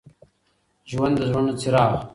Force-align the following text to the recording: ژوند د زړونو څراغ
ژوند 0.89 1.13
د 1.17 1.19
زړونو 1.29 1.53
څراغ 1.61 1.91